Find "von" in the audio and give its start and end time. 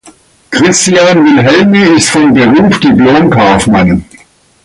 2.09-2.33